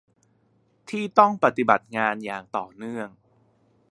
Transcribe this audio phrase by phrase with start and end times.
[0.89, 3.07] ที่ต้องปฏิบัติงานอย่างต่อเนื่อง